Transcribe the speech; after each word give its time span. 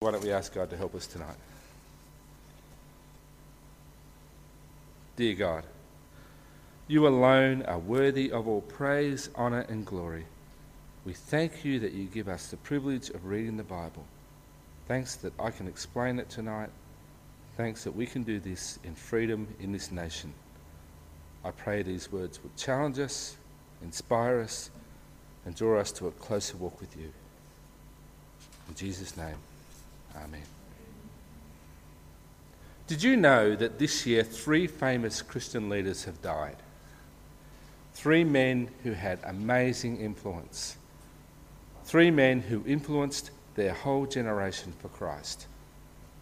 Why 0.00 0.12
don't 0.12 0.22
we 0.22 0.30
ask 0.30 0.54
God 0.54 0.70
to 0.70 0.76
help 0.76 0.94
us 0.94 1.08
tonight? 1.08 1.34
Dear 5.16 5.34
God, 5.34 5.64
you 6.86 7.08
alone 7.08 7.62
are 7.64 7.80
worthy 7.80 8.30
of 8.30 8.46
all 8.46 8.60
praise, 8.60 9.28
honour, 9.34 9.66
and 9.68 9.84
glory. 9.84 10.24
We 11.04 11.14
thank 11.14 11.64
you 11.64 11.80
that 11.80 11.94
you 11.94 12.04
give 12.04 12.28
us 12.28 12.46
the 12.46 12.58
privilege 12.58 13.10
of 13.10 13.26
reading 13.26 13.56
the 13.56 13.64
Bible. 13.64 14.04
Thanks 14.86 15.16
that 15.16 15.32
I 15.40 15.50
can 15.50 15.66
explain 15.66 16.20
it 16.20 16.30
tonight. 16.30 16.70
Thanks 17.56 17.82
that 17.82 17.96
we 17.96 18.06
can 18.06 18.22
do 18.22 18.38
this 18.38 18.78
in 18.84 18.94
freedom 18.94 19.48
in 19.58 19.72
this 19.72 19.90
nation. 19.90 20.32
I 21.44 21.50
pray 21.50 21.82
these 21.82 22.12
words 22.12 22.40
would 22.44 22.56
challenge 22.56 23.00
us, 23.00 23.36
inspire 23.82 24.38
us, 24.42 24.70
and 25.44 25.56
draw 25.56 25.80
us 25.80 25.90
to 25.92 26.06
a 26.06 26.12
closer 26.12 26.56
walk 26.56 26.80
with 26.80 26.96
you. 26.96 27.10
In 28.68 28.76
Jesus' 28.76 29.16
name. 29.16 29.38
Amen. 30.16 30.42
Did 32.86 33.02
you 33.02 33.16
know 33.16 33.54
that 33.54 33.78
this 33.78 34.06
year 34.06 34.24
three 34.24 34.66
famous 34.66 35.20
Christian 35.20 35.68
leaders 35.68 36.04
have 36.04 36.22
died? 36.22 36.56
Three 37.92 38.24
men 38.24 38.70
who 38.82 38.92
had 38.92 39.18
amazing 39.24 40.00
influence. 40.00 40.76
Three 41.84 42.10
men 42.10 42.40
who 42.40 42.64
influenced 42.66 43.30
their 43.56 43.74
whole 43.74 44.06
generation 44.06 44.72
for 44.78 44.88
Christ. 44.88 45.46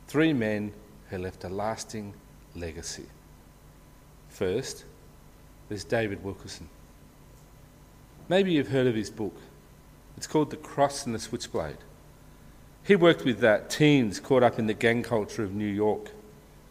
Three 0.08 0.32
men 0.32 0.72
who 1.10 1.18
left 1.18 1.44
a 1.44 1.48
lasting 1.48 2.14
legacy. 2.54 3.06
First, 4.28 4.84
there's 5.68 5.84
David 5.84 6.24
Wilkerson. 6.24 6.68
Maybe 8.28 8.52
you've 8.52 8.68
heard 8.68 8.86
of 8.86 8.94
his 8.94 9.10
book. 9.10 9.36
It's 10.16 10.26
called 10.26 10.50
The 10.50 10.56
Cross 10.56 11.06
and 11.06 11.14
the 11.14 11.18
Switchblade. 11.18 11.76
He 12.86 12.94
worked 12.94 13.24
with 13.24 13.40
that 13.40 13.68
teens 13.68 14.20
caught 14.20 14.44
up 14.44 14.60
in 14.60 14.68
the 14.68 14.74
gang 14.74 15.02
culture 15.02 15.42
of 15.42 15.52
New 15.52 15.66
York, 15.66 16.12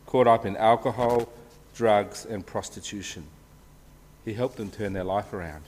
caught 0.06 0.28
up 0.28 0.46
in 0.46 0.56
alcohol, 0.56 1.28
drugs, 1.76 2.24
and 2.24 2.46
prostitution. 2.46 3.26
He 4.24 4.34
helped 4.34 4.56
them 4.56 4.72
turn 4.72 4.94
their 4.94 5.04
life 5.04 5.34
around. 5.34 5.66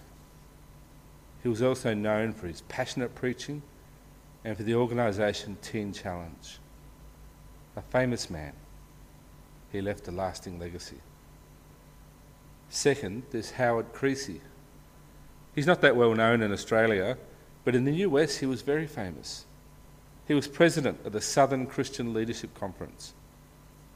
He 1.44 1.50
was 1.50 1.62
also 1.62 1.94
known 1.94 2.32
for 2.32 2.48
his 2.48 2.62
passionate 2.62 3.14
preaching 3.14 3.62
and 4.46 4.56
for 4.56 4.64
the 4.64 4.76
organisation 4.76 5.58
Teen 5.62 5.92
Challenge. 5.92 6.60
A 7.76 7.82
famous 7.82 8.30
man, 8.30 8.54
he 9.74 9.82
left 9.82 10.08
a 10.08 10.12
lasting 10.12 10.60
legacy. 10.60 11.02
Second, 12.70 13.24
there's 13.32 13.52
Howard 13.52 13.92
Creecy. 13.92 14.40
He's 15.54 15.68
not 15.68 15.82
that 15.82 15.98
well 15.98 16.16
known 16.16 16.42
in 16.42 16.54
Australia, 16.54 17.18
but 17.66 17.76
in 17.76 17.84
the 17.84 17.96
US 17.96 18.38
he 18.38 18.46
was 18.46 18.62
very 18.62 18.88
famous. 18.88 19.44
He 20.28 20.34
was 20.34 20.48
president 20.48 21.06
of 21.06 21.14
the 21.14 21.22
Southern 21.22 21.66
Christian 21.68 22.14
Leadership 22.14 22.54
Conference. 22.54 23.14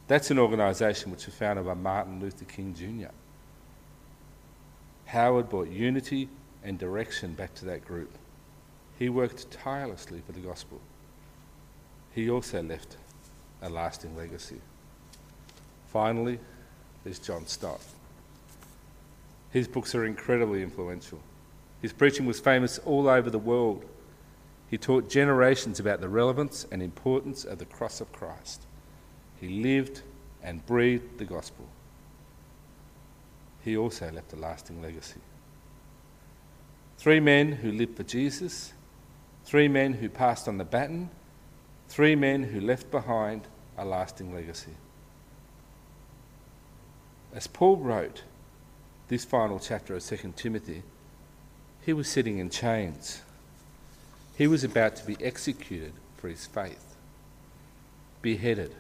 That's 0.08 0.32
an 0.32 0.40
organisation 0.40 1.12
which 1.12 1.26
was 1.26 1.36
founded 1.36 1.66
by 1.66 1.74
Martin 1.74 2.20
Luther 2.20 2.46
King 2.46 2.74
Jr. 2.74 3.12
Howard 5.06 5.50
brought 5.50 5.70
unity 5.70 6.30
and 6.64 6.78
direction 6.78 7.34
back 7.34 7.54
to 7.56 7.66
that 7.66 7.86
group. 7.86 8.18
He 8.98 9.10
worked 9.10 9.52
tirelessly 9.52 10.22
for 10.26 10.32
the 10.32 10.40
gospel. 10.40 10.80
He 12.14 12.30
also 12.30 12.62
left 12.64 12.98
a 13.62 13.70
lasting 13.70 14.16
legacy. 14.16 14.62
Finally, 15.88 16.40
there's 17.04 17.20
John 17.20 17.46
Stott. 17.48 17.82
His 19.50 19.68
books 19.68 19.94
are 19.96 20.06
incredibly 20.06 20.64
influential. 20.64 21.20
His 21.82 21.92
preaching 21.92 22.26
was 22.26 22.40
famous 22.40 22.78
all 22.80 23.10
over 23.10 23.30
the 23.30 23.40
world. 23.40 23.84
He 24.72 24.78
taught 24.78 25.10
generations 25.10 25.82
about 25.82 26.00
the 26.00 26.08
relevance 26.08 26.66
and 26.72 26.82
importance 26.82 27.44
of 27.44 27.60
the 27.60 27.66
cross 27.66 28.00
of 28.00 28.14
Christ. 28.14 28.66
He 29.42 29.50
lived 29.50 30.02
and 30.42 30.66
breathed 30.66 31.18
the 31.18 31.26
gospel. 31.26 31.68
He 33.66 33.76
also 33.76 34.10
left 34.10 34.32
a 34.32 34.38
lasting 34.38 34.82
legacy. 34.82 35.20
Three 36.98 37.20
men 37.20 37.52
who 37.52 37.74
lived 37.74 37.98
for 37.98 38.04
Jesus, 38.04 38.72
three 39.44 39.68
men 39.68 39.92
who 39.92 40.08
passed 40.08 40.48
on 40.48 40.58
the 40.58 40.64
baton, 40.64 41.10
three 41.90 42.16
men 42.16 42.44
who 42.44 42.62
left 42.62 42.90
behind 42.92 43.50
a 43.78 43.84
lasting 43.84 44.34
legacy. 44.34 44.76
As 47.34 47.46
Paul 47.46 47.76
wrote 47.76 48.24
this 49.10 49.26
final 49.26 49.60
chapter 49.60 49.96
of 49.96 50.06
2 50.06 50.34
Timothy, 50.38 50.84
he 51.82 51.92
was 51.92 52.08
sitting 52.08 52.38
in 52.38 52.50
chains. 52.50 53.24
He 54.36 54.48
was 54.48 54.64
about 54.64 54.96
to 54.98 55.06
be 55.06 55.18
executed 55.24 55.94
for 56.18 56.28
his 56.28 56.46
faith, 56.46 56.96
beheaded. 58.22 58.74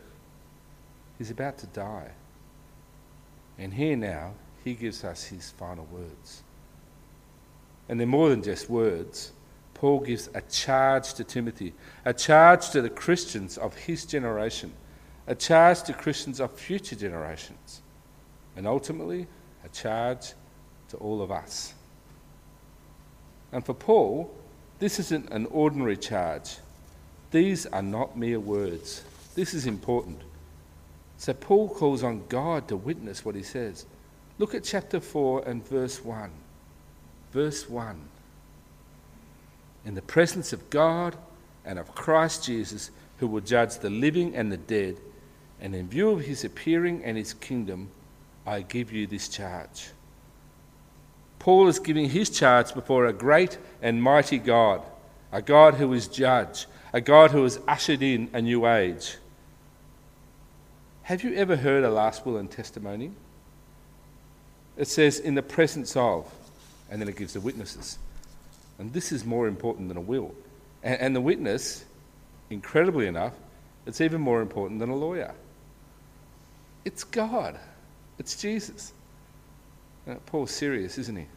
He's 1.17 1.31
about 1.31 1.57
to 1.59 1.67
die. 1.67 2.11
And 3.57 3.73
here 3.73 3.95
now, 3.95 4.33
he 4.63 4.73
gives 4.73 5.03
us 5.03 5.25
his 5.25 5.51
final 5.51 5.85
words. 5.91 6.43
And 7.89 7.99
they're 7.99 8.07
more 8.07 8.29
than 8.29 8.41
just 8.41 8.69
words. 8.69 9.31
Paul 9.73 9.99
gives 10.01 10.29
a 10.33 10.41
charge 10.41 11.13
to 11.15 11.23
Timothy, 11.23 11.73
a 12.05 12.13
charge 12.13 12.69
to 12.69 12.81
the 12.81 12.89
Christians 12.89 13.57
of 13.57 13.75
his 13.75 14.05
generation, 14.05 14.71
a 15.27 15.35
charge 15.35 15.83
to 15.83 15.93
Christians 15.93 16.39
of 16.39 16.51
future 16.51 16.95
generations, 16.95 17.81
and 18.55 18.67
ultimately, 18.67 19.27
a 19.65 19.69
charge 19.69 20.33
to 20.89 20.97
all 20.97 21.21
of 21.21 21.31
us. 21.31 21.73
And 23.51 23.65
for 23.65 23.73
Paul, 23.73 24.33
this 24.81 24.99
isn't 24.99 25.29
an 25.29 25.45
ordinary 25.51 25.95
charge. 25.95 26.57
These 27.29 27.67
are 27.67 27.83
not 27.83 28.17
mere 28.17 28.39
words. 28.39 29.03
This 29.35 29.53
is 29.53 29.67
important. 29.67 30.19
So 31.19 31.33
Paul 31.33 31.69
calls 31.69 32.01
on 32.01 32.23
God 32.29 32.67
to 32.67 32.75
witness 32.75 33.23
what 33.23 33.35
he 33.35 33.43
says. 33.43 33.85
Look 34.39 34.55
at 34.55 34.63
chapter 34.63 34.99
4 34.99 35.43
and 35.47 35.63
verse 35.67 36.03
1. 36.03 36.31
Verse 37.31 37.69
1. 37.69 38.01
In 39.85 39.93
the 39.93 40.01
presence 40.01 40.51
of 40.51 40.67
God 40.71 41.15
and 41.63 41.77
of 41.77 41.93
Christ 41.93 42.43
Jesus, 42.43 42.89
who 43.19 43.27
will 43.27 43.41
judge 43.41 43.77
the 43.77 43.91
living 43.91 44.35
and 44.35 44.51
the 44.51 44.57
dead, 44.57 44.97
and 45.61 45.75
in 45.75 45.87
view 45.87 46.09
of 46.09 46.21
his 46.21 46.43
appearing 46.43 47.03
and 47.03 47.15
his 47.15 47.35
kingdom, 47.35 47.91
I 48.47 48.61
give 48.61 48.91
you 48.91 49.05
this 49.05 49.27
charge. 49.27 49.91
Paul 51.41 51.67
is 51.69 51.79
giving 51.79 52.07
his 52.07 52.29
charge 52.29 52.71
before 52.75 53.07
a 53.07 53.13
great 53.13 53.57
and 53.81 53.99
mighty 53.99 54.37
God, 54.37 54.83
a 55.31 55.41
God 55.41 55.73
who 55.73 55.91
is 55.93 56.07
judge, 56.07 56.67
a 56.93 57.01
God 57.01 57.31
who 57.31 57.41
has 57.41 57.59
ushered 57.67 58.03
in 58.03 58.29
a 58.31 58.43
new 58.43 58.67
age. 58.67 59.17
Have 61.01 61.23
you 61.23 61.33
ever 61.33 61.55
heard 61.55 61.83
a 61.83 61.89
last 61.89 62.27
will 62.27 62.37
and 62.37 62.49
testimony? 62.49 63.09
It 64.77 64.87
says, 64.87 65.17
in 65.17 65.33
the 65.33 65.41
presence 65.41 65.95
of, 65.95 66.31
and 66.91 67.01
then 67.01 67.09
it 67.09 67.15
gives 67.15 67.33
the 67.33 67.41
witnesses. 67.41 67.97
And 68.77 68.93
this 68.93 69.11
is 69.11 69.25
more 69.25 69.47
important 69.47 69.87
than 69.87 69.97
a 69.97 70.01
will. 70.01 70.35
And, 70.83 71.01
and 71.01 71.15
the 71.15 71.21
witness, 71.21 71.83
incredibly 72.51 73.07
enough, 73.07 73.33
it's 73.87 73.99
even 73.99 74.21
more 74.21 74.43
important 74.43 74.79
than 74.79 74.91
a 74.91 74.95
lawyer. 74.95 75.33
It's 76.85 77.03
God, 77.03 77.57
it's 78.19 78.39
Jesus. 78.39 78.93
Uh, 80.07 80.15
Paul's 80.25 80.51
serious, 80.51 80.97
isn't 80.97 81.15
he? 81.15 81.27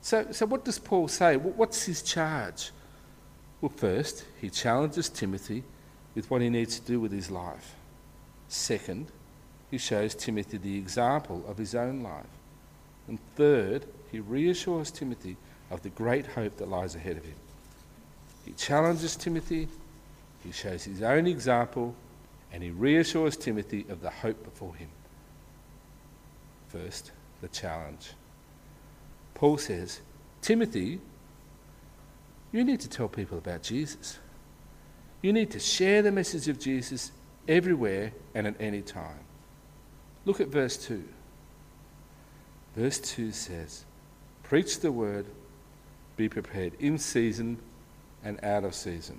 So, 0.00 0.26
so 0.32 0.46
what 0.46 0.64
does 0.64 0.78
Paul 0.78 1.08
say? 1.08 1.36
What's 1.36 1.84
his 1.84 2.02
charge? 2.02 2.72
Well, 3.60 3.72
first, 3.74 4.24
he 4.40 4.50
challenges 4.50 5.08
Timothy 5.08 5.62
with 6.14 6.30
what 6.30 6.42
he 6.42 6.50
needs 6.50 6.78
to 6.80 6.86
do 6.86 7.00
with 7.00 7.12
his 7.12 7.30
life. 7.30 7.76
Second, 8.48 9.06
he 9.70 9.78
shows 9.78 10.14
Timothy 10.14 10.58
the 10.58 10.76
example 10.76 11.44
of 11.48 11.56
his 11.56 11.74
own 11.74 12.02
life. 12.02 12.26
And 13.08 13.18
third, 13.36 13.86
he 14.10 14.20
reassures 14.20 14.90
Timothy 14.90 15.36
of 15.70 15.82
the 15.82 15.88
great 15.90 16.26
hope 16.26 16.56
that 16.56 16.68
lies 16.68 16.94
ahead 16.94 17.16
of 17.16 17.24
him. 17.24 17.36
He 18.44 18.52
challenges 18.52 19.16
Timothy, 19.16 19.68
he 20.44 20.52
shows 20.52 20.84
his 20.84 21.02
own 21.02 21.26
example, 21.26 21.94
and 22.52 22.62
he 22.62 22.70
reassures 22.70 23.36
Timothy 23.36 23.86
of 23.88 24.02
the 24.02 24.10
hope 24.10 24.42
before 24.44 24.74
him. 24.74 24.88
First, 26.68 27.12
the 27.42 27.48
challenge. 27.48 28.12
Paul 29.34 29.58
says, 29.58 30.00
Timothy, 30.40 31.00
you 32.52 32.64
need 32.64 32.80
to 32.80 32.88
tell 32.88 33.08
people 33.08 33.36
about 33.36 33.62
Jesus. 33.62 34.18
You 35.20 35.32
need 35.32 35.50
to 35.50 35.60
share 35.60 36.00
the 36.00 36.12
message 36.12 36.48
of 36.48 36.58
Jesus 36.58 37.12
everywhere 37.46 38.12
and 38.34 38.46
at 38.46 38.60
any 38.60 38.80
time. 38.80 39.20
Look 40.24 40.40
at 40.40 40.48
verse 40.48 40.76
2. 40.86 41.02
Verse 42.76 42.98
2 42.98 43.32
says, 43.32 43.84
Preach 44.42 44.80
the 44.80 44.92
word, 44.92 45.26
be 46.16 46.28
prepared 46.28 46.74
in 46.78 46.98
season 46.98 47.58
and 48.24 48.42
out 48.44 48.64
of 48.64 48.74
season. 48.74 49.18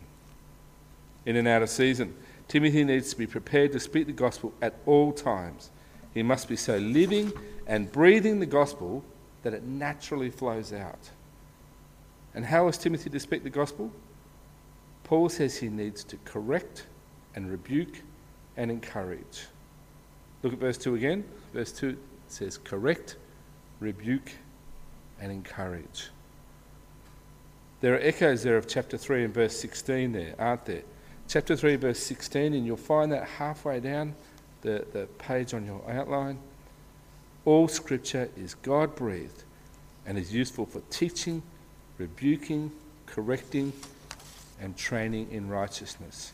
In 1.25 1.35
and 1.35 1.47
out 1.47 1.61
of 1.61 1.69
season, 1.69 2.15
Timothy 2.47 2.83
needs 2.83 3.11
to 3.11 3.17
be 3.17 3.27
prepared 3.27 3.71
to 3.73 3.79
speak 3.79 4.07
the 4.07 4.13
gospel 4.13 4.53
at 4.61 4.75
all 4.85 5.11
times. 5.11 5.69
He 6.13 6.23
must 6.23 6.47
be 6.47 6.55
so 6.55 6.77
living 6.77 7.31
and 7.67 7.91
breathing 7.91 8.39
the 8.39 8.45
gospel 8.45 9.03
that 9.43 9.53
it 9.53 9.63
naturally 9.63 10.29
flows 10.29 10.73
out. 10.73 11.09
And 12.33 12.45
how 12.45 12.67
is 12.67 12.77
Timothy 12.77 13.09
to 13.09 13.19
speak 13.19 13.43
the 13.43 13.49
gospel? 13.49 13.91
Paul 15.03 15.29
says 15.29 15.57
he 15.57 15.69
needs 15.69 16.03
to 16.05 16.17
correct 16.25 16.85
and 17.35 17.49
rebuke 17.49 18.01
and 18.57 18.71
encourage. 18.71 19.47
Look 20.41 20.53
at 20.53 20.59
verse 20.59 20.77
2 20.77 20.95
again. 20.95 21.23
Verse 21.53 21.71
2 21.71 21.97
says, 22.27 22.57
Correct, 22.57 23.17
rebuke, 23.79 24.31
and 25.19 25.31
encourage. 25.31 26.09
There 27.81 27.95
are 27.95 27.99
echoes 27.99 28.43
there 28.43 28.57
of 28.57 28.67
chapter 28.67 28.97
3 28.97 29.25
and 29.25 29.33
verse 29.33 29.59
16 29.59 30.13
there, 30.13 30.35
aren't 30.39 30.65
there? 30.65 30.83
Chapter 31.27 31.55
3, 31.55 31.77
verse 31.77 31.99
16, 31.99 32.53
and 32.53 32.65
you'll 32.65 32.77
find 32.77 33.11
that 33.11 33.27
halfway 33.27 33.79
down 33.79 34.15
the, 34.61 34.85
the 34.93 35.07
page 35.17 35.53
on 35.53 35.65
your 35.65 35.81
outline. 35.89 36.37
All 37.45 37.67
scripture 37.67 38.29
is 38.37 38.53
God 38.55 38.95
breathed 38.95 39.43
and 40.05 40.17
is 40.17 40.33
useful 40.33 40.65
for 40.65 40.81
teaching, 40.89 41.43
rebuking, 41.97 42.71
correcting, 43.05 43.73
and 44.61 44.77
training 44.77 45.29
in 45.31 45.49
righteousness. 45.49 46.31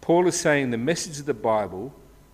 Paul 0.00 0.26
is 0.26 0.38
saying 0.38 0.70
the 0.70 0.78
message 0.78 1.18
of 1.18 1.26
the 1.26 1.34
Bible, 1.34 1.92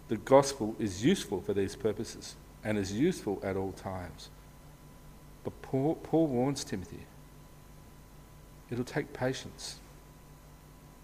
the 0.08 0.16
gospel, 0.16 0.74
is 0.78 1.04
useful 1.04 1.40
for 1.40 1.52
these 1.52 1.76
purposes 1.76 2.34
and 2.64 2.76
is 2.76 2.92
useful 2.92 3.40
at 3.42 3.56
all 3.56 3.72
times. 3.72 4.30
But 5.44 5.60
Paul, 5.62 5.94
Paul 6.02 6.26
warns 6.26 6.64
Timothy 6.64 7.06
it'll 8.70 8.84
take 8.84 9.14
patience, 9.14 9.76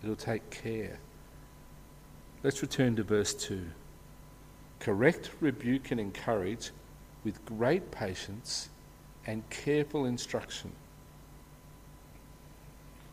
it'll 0.02 0.16
take 0.16 0.50
care. 0.50 0.98
Let's 2.42 2.60
return 2.60 2.96
to 2.96 3.02
verse 3.02 3.32
2. 3.32 3.64
Correct, 4.84 5.30
rebuke, 5.40 5.92
and 5.92 5.98
encourage 5.98 6.70
with 7.24 7.42
great 7.46 7.90
patience 7.90 8.68
and 9.26 9.48
careful 9.48 10.04
instruction. 10.04 10.72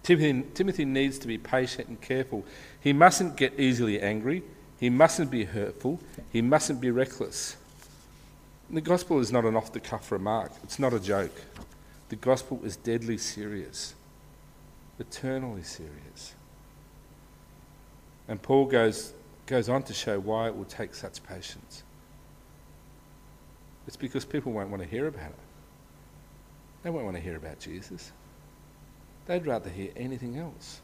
Timothy, 0.03 0.44
Timothy 0.53 0.83
needs 0.83 1.18
to 1.19 1.27
be 1.27 1.38
patient 1.38 1.88
and 1.88 2.01
careful. 2.01 2.44
He 2.81 2.91
mustn't 2.91 3.38
get 3.38 3.57
easily 3.57 4.01
angry. 4.01 4.44
He 4.81 4.89
mustn't 4.89 5.31
be 5.31 5.45
hurtful. 5.45 6.01
He 6.33 6.41
mustn't 6.41 6.81
be 6.81 6.91
reckless. 6.91 7.56
The 8.69 8.81
gospel 8.81 9.19
is 9.19 9.31
not 9.31 9.45
an 9.45 9.56
off 9.56 9.71
the 9.71 9.79
cuff 9.79 10.12
remark, 10.12 10.51
it's 10.63 10.77
not 10.77 10.94
a 10.94 11.00
joke. 11.00 11.41
The 12.09 12.18
gospel 12.18 12.59
is 12.65 12.75
deadly 12.75 13.18
serious, 13.18 13.95
eternally 15.00 15.63
serious. 15.63 16.35
And 18.27 18.41
Paul 18.41 18.65
goes, 18.65 19.13
goes 19.51 19.68
on 19.68 19.83
to 19.83 19.94
show 19.94 20.18
why 20.18 20.48
it 20.48 20.56
will 20.56 20.63
take 20.63 20.95
such 20.95 21.21
patience. 21.24 21.83
It's 23.86 23.98
because 23.98 24.24
people 24.24 24.53
won't 24.53 24.69
want 24.69 24.81
to 24.81 24.88
hear 24.88 25.07
about 25.07 25.31
it. 25.31 25.36
They 26.83 26.89
won't 26.89 27.03
want 27.03 27.18
to 27.18 27.21
hear 27.21 27.36
about 27.36 27.59
Jesus. 27.59 28.13
They'd 29.25 29.45
rather 29.45 29.69
hear 29.69 29.92
anything 29.98 30.38
else. 30.38 30.80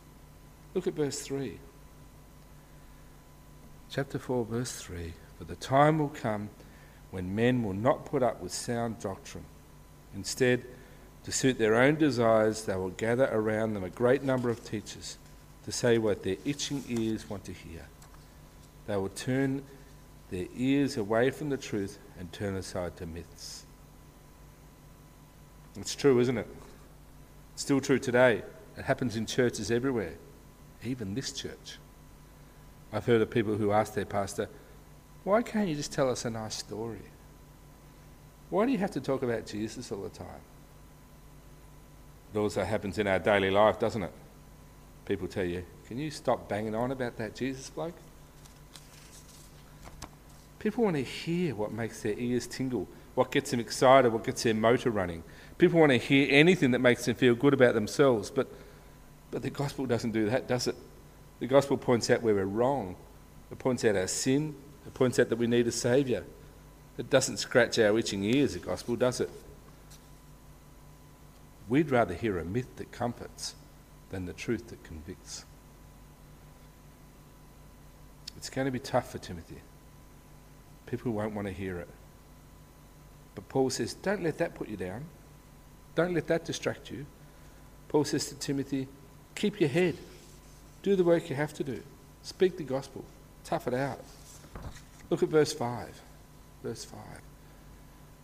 Look 0.74 0.86
at 0.86 0.96
verse 0.96 1.22
3. 1.22 1.58
Chapter 3.90 4.20
4, 4.20 4.44
verse 4.44 4.74
3 4.74 5.14
For 5.38 5.46
the 5.46 5.56
time 5.56 5.98
will 5.98 6.10
come 6.10 6.50
when 7.10 7.34
men 7.34 7.64
will 7.64 7.74
not 7.74 8.06
put 8.06 8.22
up 8.22 8.42
with 8.42 8.52
sound 8.52 9.00
doctrine. 9.00 9.46
Instead, 10.14 10.66
to 11.24 11.32
suit 11.32 11.58
their 11.58 11.76
own 11.76 11.96
desires, 11.96 12.66
they 12.66 12.76
will 12.76 12.90
gather 12.90 13.30
around 13.32 13.76
them 13.76 13.86
a 13.86 13.90
great 13.90 14.24
number 14.24 14.50
of 14.50 14.66
teachers 14.66 15.18
to 15.64 15.72
say 15.72 15.98
what 15.98 16.24
their 16.24 16.36
itching 16.44 16.84
ears 16.90 17.30
want 17.30 17.46
to 17.46 17.54
hear. 17.54 17.86
They 18.88 18.96
will 18.96 19.10
turn 19.10 19.64
their 20.30 20.48
ears 20.56 20.98
away 20.98 21.30
from 21.30 21.50
the 21.50 21.58
truth 21.58 22.00
and 22.20 22.32
turn 22.32 22.56
aside 22.56 22.98
to 22.98 23.06
myths. 23.06 23.66
It's 25.80 25.94
true, 25.94 26.20
isn't 26.20 26.38
it? 26.38 26.48
Still 27.56 27.80
true 27.80 28.00
today. 28.00 28.42
It 28.78 28.86
happens 28.86 29.16
in 29.16 29.26
churches 29.26 29.72
everywhere, 29.72 30.14
even 30.84 31.14
this 31.14 31.32
church. 31.32 31.78
I've 32.92 33.06
heard 33.06 33.22
of 33.22 33.30
people 33.30 33.56
who 33.56 33.72
ask 33.72 33.94
their 33.94 34.06
pastor, 34.06 34.50
why 35.24 35.42
can't 35.42 35.68
you 35.68 35.76
just 35.76 35.92
tell 35.92 36.10
us 36.10 36.26
a 36.26 36.30
nice 36.30 36.56
story? 36.56 37.02
Why 38.50 38.66
do 38.66 38.72
you 38.72 38.78
have 38.78 38.92
to 38.92 39.02
talk 39.02 39.24
about 39.24 39.46
Jesus 39.46 39.92
all 39.92 40.02
the 40.02 40.10
time? 40.10 40.42
It 42.34 42.38
also 42.38 42.64
happens 42.64 42.98
in 42.98 43.08
our 43.08 43.20
daily 43.20 43.52
life, 43.52 43.80
doesn't 43.80 44.04
it? 44.04 44.14
People 45.06 45.28
tell 45.28 45.46
you, 45.46 45.66
can 45.88 45.98
you 45.98 46.12
stop 46.12 46.48
banging 46.48 46.76
on 46.76 46.92
about 46.92 47.18
that 47.18 47.36
Jesus 47.36 47.70
bloke? 47.70 47.96
People 50.60 50.84
want 50.84 50.96
to 50.96 51.04
hear 51.04 51.54
what 51.56 51.72
makes 51.72 52.02
their 52.02 52.18
ears 52.18 52.48
tingle, 52.48 52.88
what 53.16 53.32
gets 53.32 53.52
them 53.52 53.60
excited, 53.60 54.12
what 54.12 54.24
gets 54.24 54.44
their 54.44 54.54
motor 54.54 54.90
running. 54.90 55.24
People 55.58 55.80
want 55.80 55.92
to 55.92 55.98
hear 55.98 56.28
anything 56.32 56.72
that 56.72 56.80
makes 56.80 57.06
them 57.06 57.16
feel 57.16 57.36
good 57.36 57.54
about 57.54 57.74
themselves, 57.74 58.30
but, 58.30 58.48
but 59.32 59.42
the 59.42 59.50
gospel 59.50 59.86
doesn't 59.86 60.12
do 60.12 60.30
that, 60.30 60.48
does 60.48 60.68
it? 60.68 60.76
The 61.40 61.48
gospel 61.48 61.78
points 61.78 62.10
out 62.10 62.22
where 62.22 62.34
we're 62.34 62.46
wrong. 62.46 62.96
It 63.52 63.60
points 63.60 63.86
out 63.86 63.96
our 63.96 64.08
sin. 64.08 64.56
It 64.86 64.94
points 64.94 65.20
out 65.20 65.30
that 65.30 65.38
we 65.38 65.48
need 65.48 65.68
a 65.68 65.72
saviour. 65.72 66.24
It 66.98 67.10
doesn't 67.10 67.38
scratch 67.38 67.78
our 67.78 67.98
itching 67.98 68.24
ears, 68.24 68.54
the 68.54 68.60
gospel, 68.60 68.96
does 68.96 69.22
it? 69.22 69.30
We'd 71.70 71.92
rather 71.92 72.14
hear 72.14 72.40
a 72.40 72.46
myth 72.46 72.76
that 72.78 72.92
comforts 72.92 73.54
than 74.10 74.26
the 74.26 74.34
truth 74.34 74.70
that 74.70 74.84
convicts. 74.84 75.46
It's 78.38 78.50
going 78.50 78.66
to 78.66 78.72
be 78.72 78.80
tough 78.80 79.12
for 79.12 79.18
Timothy. 79.18 79.58
People 80.88 81.12
won't 81.12 81.36
want 81.36 81.48
to 81.48 81.54
hear 81.54 81.78
it. 81.80 81.88
But 83.36 83.48
Paul 83.50 83.70
says, 83.70 83.94
don't 83.94 84.24
let 84.24 84.40
that 84.40 84.56
put 84.56 84.68
you 84.68 84.78
down. 84.78 85.06
Don't 85.94 86.14
let 86.14 86.28
that 86.28 86.46
distract 86.46 86.90
you. 86.90 87.06
Paul 87.88 88.04
says 88.04 88.28
to 88.30 88.36
Timothy, 88.36 88.88
keep 89.36 89.60
your 89.60 89.70
head. 89.70 89.96
Do 90.82 90.96
the 90.96 91.04
work 91.04 91.30
you 91.30 91.36
have 91.36 91.54
to 91.56 91.64
do. 91.64 91.82
Speak 92.24 92.58
the 92.58 92.64
gospel. 92.64 93.06
Tough 93.44 93.68
it 93.68 93.74
out. 93.74 94.00
Look 95.10 95.24
at 95.24 95.30
verse 95.30 95.54
5. 95.54 96.02
Verse 96.64 96.84
5. 96.84 97.00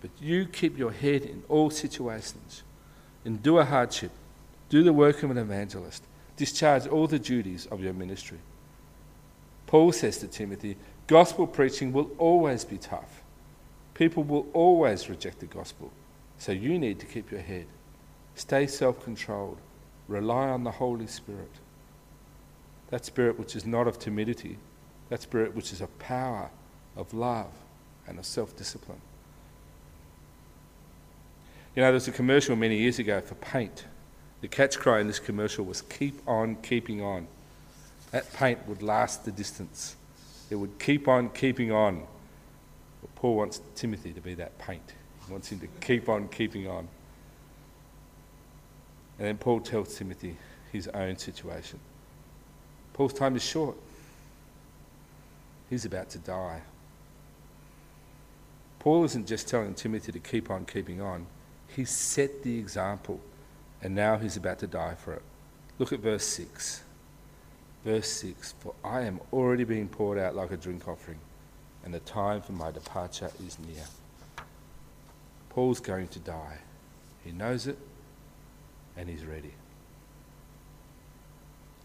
But 0.01 0.09
you 0.19 0.45
keep 0.45 0.77
your 0.77 0.91
head 0.91 1.23
in 1.23 1.43
all 1.47 1.69
situations. 1.69 2.63
Endure 3.23 3.63
hardship. 3.63 4.11
Do 4.69 4.83
the 4.83 4.91
work 4.91 5.23
of 5.23 5.31
an 5.31 5.37
evangelist. 5.37 6.03
Discharge 6.35 6.87
all 6.87 7.07
the 7.07 7.19
duties 7.19 7.67
of 7.67 7.81
your 7.81 7.93
ministry. 7.93 8.39
Paul 9.67 9.91
says 9.91 10.17
to 10.19 10.27
Timothy, 10.27 10.77
Gospel 11.07 11.47
preaching 11.47 11.91
will 11.91 12.11
always 12.17 12.63
be 12.63 12.77
tough. 12.77 13.21
People 13.93 14.23
will 14.23 14.47
always 14.53 15.09
reject 15.09 15.39
the 15.39 15.45
gospel. 15.45 15.91
So 16.37 16.51
you 16.51 16.79
need 16.79 16.99
to 16.99 17.05
keep 17.05 17.31
your 17.31 17.41
head. 17.41 17.65
Stay 18.35 18.67
self 18.67 19.03
controlled. 19.03 19.57
Rely 20.07 20.49
on 20.49 20.63
the 20.63 20.71
Holy 20.71 21.07
Spirit. 21.07 21.51
That 22.89 23.05
spirit 23.05 23.39
which 23.39 23.55
is 23.55 23.65
not 23.65 23.87
of 23.87 23.99
timidity, 23.99 24.57
that 25.09 25.21
spirit 25.21 25.55
which 25.55 25.71
is 25.71 25.81
of 25.81 25.97
power, 25.99 26.49
of 26.95 27.13
love, 27.13 27.51
and 28.07 28.19
of 28.19 28.25
self 28.25 28.55
discipline. 28.55 29.01
You 31.75 31.81
know, 31.81 31.87
there 31.87 31.93
was 31.93 32.07
a 32.07 32.11
commercial 32.11 32.55
many 32.55 32.77
years 32.77 32.99
ago 32.99 33.21
for 33.21 33.35
paint. 33.35 33.85
The 34.41 34.47
catch 34.47 34.77
cry 34.77 34.99
in 34.99 35.07
this 35.07 35.19
commercial 35.19 35.65
was 35.65 35.81
keep 35.81 36.19
on 36.27 36.57
keeping 36.57 37.01
on. 37.01 37.27
That 38.11 38.31
paint 38.33 38.67
would 38.67 38.83
last 38.83 39.25
the 39.25 39.31
distance. 39.31 39.95
It 40.49 40.55
would 40.55 40.77
keep 40.79 41.07
on 41.07 41.29
keeping 41.29 41.71
on. 41.71 42.03
But 43.01 43.15
Paul 43.15 43.35
wants 43.35 43.61
Timothy 43.75 44.13
to 44.13 44.21
be 44.21 44.33
that 44.35 44.57
paint. 44.59 44.93
He 45.25 45.31
wants 45.31 45.51
him 45.51 45.59
to 45.59 45.67
keep 45.81 46.09
on 46.09 46.27
keeping 46.27 46.67
on. 46.67 46.87
And 49.17 49.27
then 49.27 49.37
Paul 49.37 49.59
tells 49.59 49.97
Timothy 49.97 50.37
his 50.71 50.87
own 50.89 51.17
situation. 51.17 51.79
Paul's 52.93 53.13
time 53.13 53.35
is 53.35 53.43
short. 53.43 53.75
He's 55.69 55.85
about 55.85 56.09
to 56.11 56.19
die. 56.19 56.61
Paul 58.79 59.05
isn't 59.05 59.27
just 59.27 59.47
telling 59.47 59.73
Timothy 59.75 60.11
to 60.11 60.19
keep 60.19 60.51
on 60.51 60.65
keeping 60.65 61.01
on, 61.01 61.25
he's 61.67 61.89
set 61.89 62.43
the 62.43 62.57
example, 62.57 63.21
and 63.81 63.95
now 63.95 64.17
he's 64.17 64.35
about 64.35 64.59
to 64.59 64.67
die 64.67 64.95
for 64.95 65.13
it. 65.13 65.21
Look 65.79 65.93
at 65.93 65.99
verse 65.99 66.25
6. 66.25 66.83
Verse 67.83 68.07
6 68.07 68.53
For 68.59 68.73
I 68.83 69.01
am 69.01 69.19
already 69.31 69.63
being 69.63 69.89
poured 69.89 70.17
out 70.17 70.35
like 70.35 70.51
a 70.51 70.57
drink 70.57 70.87
offering, 70.87 71.19
and 71.83 71.93
the 71.93 71.99
time 71.99 72.41
for 72.41 72.53
my 72.53 72.71
departure 72.71 73.31
is 73.45 73.57
near. 73.59 73.85
Paul's 75.49 75.79
going 75.79 76.07
to 76.09 76.19
die. 76.19 76.59
He 77.23 77.31
knows 77.31 77.67
it, 77.67 77.77
and 78.97 79.09
he's 79.09 79.25
ready. 79.25 79.53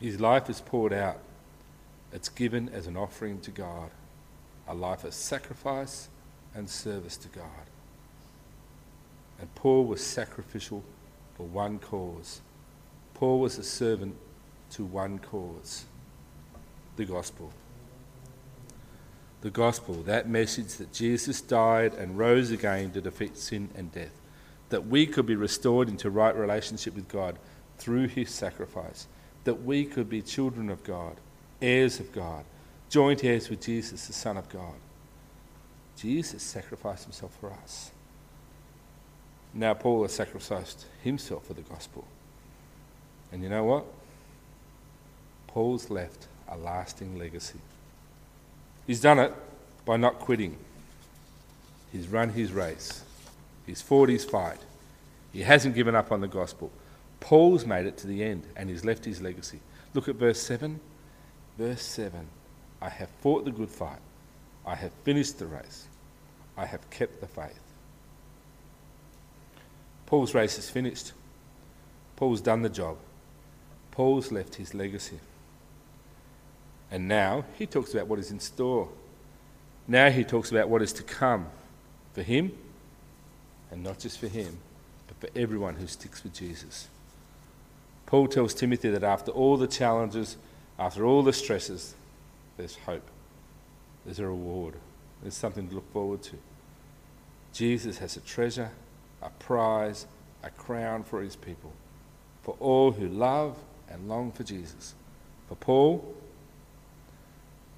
His 0.01 0.21
life 0.21 0.49
is 0.49 0.61
poured 0.61 0.93
out, 0.93 1.19
it's 2.13 2.29
given 2.29 2.69
as 2.69 2.87
an 2.87 2.97
offering 2.97 3.41
to 3.41 3.51
God, 3.51 3.91
a 4.69 4.75
life 4.75 5.03
of 5.03 5.13
sacrifice 5.13 6.09
and 6.55 6.71
service 6.71 7.17
to 7.17 7.29
God. 7.29 7.45
And 9.41 9.53
Paul 9.57 9.85
was 9.85 10.05
sacrificial 10.05 10.85
for 11.37 11.47
one 11.47 11.79
cause. 11.81 12.41
Paul 13.15 13.41
was 13.41 13.59
a 13.59 13.65
servant 13.65 14.15
to 14.71 14.85
one 14.85 15.19
cause 15.19 15.87
the 16.99 17.07
gospel. 17.07 17.51
The 19.41 19.51
gospel, 19.51 19.95
that 20.03 20.29
message 20.29 20.75
that 20.75 20.93
Jesus 20.93 21.41
died 21.41 21.95
and 21.95 22.19
rose 22.19 22.51
again 22.51 22.91
to 22.91 23.01
defeat 23.01 23.39
sin 23.39 23.71
and 23.75 23.91
death, 23.93 24.21
that 24.69 24.87
we 24.87 25.07
could 25.07 25.25
be 25.25 25.37
restored 25.37 25.89
into 25.89 26.11
right 26.11 26.37
relationship 26.37 26.95
with 26.95 27.09
God 27.09 27.39
through 27.79 28.09
his 28.09 28.31
sacrifice, 28.31 29.07
that 29.45 29.63
we 29.63 29.85
could 29.85 30.11
be 30.11 30.21
children 30.21 30.69
of 30.69 30.83
God, 30.83 31.17
heirs 31.63 32.01
of 32.01 32.13
God, 32.13 32.45
joint 32.91 33.23
heirs 33.23 33.49
with 33.49 33.63
Jesus, 33.63 34.09
the 34.09 34.13
Son 34.13 34.37
of 34.37 34.49
God. 34.49 34.75
Jesus 35.97 36.43
sacrificed 36.43 37.05
himself 37.05 37.33
for 37.41 37.53
us. 37.53 37.93
Now, 39.55 39.75
Paul 39.75 40.03
has 40.03 40.13
sacrificed 40.13 40.85
himself 41.03 41.47
for 41.47 41.55
the 41.55 41.63
gospel. 41.63 42.05
And 43.31 43.43
you 43.43 43.49
know 43.49 43.65
what? 43.65 43.85
Paul's 45.47 45.91
left 45.91 46.28
a 46.49 46.57
lasting 46.57 47.19
legacy. 47.19 47.59
He's 48.87 49.01
done 49.01 49.19
it 49.19 49.33
by 49.85 49.97
not 49.97 50.19
quitting. 50.19 50.57
He's 51.93 52.09
run 52.09 52.31
his 52.31 52.53
race. 52.53 53.03
He's 53.67 53.83
fought 53.83 54.09
his 54.09 54.25
fight. 54.25 54.61
He 55.33 55.43
hasn't 55.43 55.75
given 55.75 55.95
up 55.95 56.11
on 56.11 56.21
the 56.21 56.29
gospel. 56.29 56.71
Paul's 57.21 57.67
made 57.67 57.87
it 57.87 57.97
to 57.99 58.07
the 58.07 58.23
end 58.23 58.45
and 58.57 58.71
he's 58.71 58.85
left 58.85 59.05
his 59.05 59.21
legacy. 59.21 59.61
Look 59.95 60.09
at 60.09 60.17
verse 60.17 60.41
7. 60.41 60.81
Verse 61.57 61.83
7 61.83 62.27
I 62.81 62.89
have 62.89 63.11
fought 63.21 63.45
the 63.45 63.51
good 63.51 63.71
fight. 63.71 63.99
I 64.65 64.75
have 64.75 64.93
finished 65.05 65.39
the 65.39 65.47
race. 65.47 65.87
I 66.57 66.67
have 66.67 66.89
kept 66.91 67.21
the 67.21 67.27
faith. 67.27 67.61
Paul's 70.07 70.35
race 70.35 70.59
is 70.59 70.71
finished. 70.71 71.13
Paul's 72.17 72.41
done 72.41 72.63
the 72.63 72.69
job. 72.69 72.97
Paul's 73.91 74.33
left 74.33 74.55
his 74.55 74.75
legacy. 74.75 75.19
And 76.91 77.09
now 77.09 77.45
he 77.59 77.67
talks 77.67 77.93
about 77.93 78.07
what 78.07 78.19
is 78.19 78.31
in 78.31 78.41
store. 78.41 78.89
Now 79.87 80.11
he 80.11 80.25
talks 80.25 80.51
about 80.51 80.69
what 80.69 80.83
is 80.83 80.93
to 80.95 81.03
come 81.03 81.47
for 82.13 82.23
him, 82.23 82.53
and 83.71 83.83
not 83.83 83.99
just 83.99 84.19
for 84.19 84.29
him, 84.29 84.59
but 85.07 85.17
for 85.19 85.39
everyone 85.39 85.75
who 85.75 85.87
sticks 85.87 86.23
with 86.23 86.35
Jesus. 86.35 86.89
Paul 88.07 88.27
tells 88.27 88.55
Timothy 88.55 88.91
that 88.91 89.05
after 89.05 89.31
all 89.31 89.57
the 89.57 89.67
challenges, 89.67 90.37
after 90.79 91.05
all 91.05 91.23
the 91.23 91.33
stresses, 91.33 91.95
there's 92.57 92.77
hope. 92.77 93.07
There's 94.05 94.19
a 94.19 94.27
reward. 94.27 94.75
There's 95.23 95.35
something 95.35 95.69
to 95.69 95.75
look 95.75 95.93
forward 95.93 96.23
to. 96.25 96.37
Jesus 97.53 97.99
has 97.99 98.17
a 98.17 98.21
treasure, 98.21 98.71
a 99.23 99.31
prize, 99.31 100.07
a 100.43 100.51
crown 100.51 101.03
for 101.03 101.23
his 101.23 101.37
people, 101.37 101.73
for 102.43 102.57
all 102.61 102.93
who 102.93 103.09
love 103.09 103.57
and 103.91 104.09
long 104.09 104.33
for 104.33 104.45
Jesus. 104.45 104.95
For 105.49 105.57
Paul, 105.57 106.15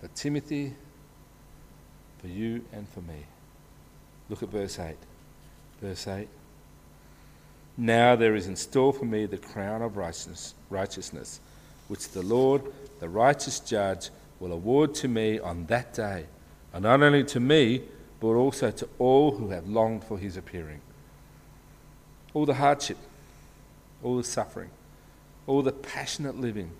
for 0.00 0.08
Timothy, 0.08 0.74
for 2.18 2.28
you 2.28 2.64
and 2.72 2.88
for 2.88 3.00
me. 3.00 3.26
Look 4.28 4.42
at 4.42 4.48
verse 4.48 4.78
8. 4.78 4.96
Verse 5.80 6.06
8. 6.06 6.28
Now 7.76 8.16
there 8.16 8.34
is 8.34 8.46
in 8.46 8.56
store 8.56 8.92
for 8.92 9.04
me 9.04 9.26
the 9.26 9.38
crown 9.38 9.82
of 9.82 9.96
righteousness, 9.96 10.54
righteousness, 10.68 11.40
which 11.88 12.08
the 12.10 12.22
Lord, 12.22 12.62
the 12.98 13.08
righteous 13.08 13.60
judge, 13.60 14.10
will 14.38 14.52
award 14.52 14.94
to 14.96 15.08
me 15.08 15.38
on 15.38 15.66
that 15.66 15.94
day, 15.94 16.26
and 16.72 16.82
not 16.82 17.02
only 17.02 17.24
to 17.24 17.40
me, 17.40 17.82
but 18.20 18.28
also 18.28 18.70
to 18.70 18.88
all 18.98 19.32
who 19.32 19.50
have 19.50 19.68
longed 19.68 20.04
for 20.04 20.18
his 20.18 20.36
appearing. 20.36 20.80
All 22.34 22.46
the 22.46 22.54
hardship, 22.54 22.98
all 24.02 24.16
the 24.16 24.24
suffering, 24.24 24.70
all 25.46 25.62
the 25.62 25.72
passionate 25.72 26.38
living, 26.38 26.70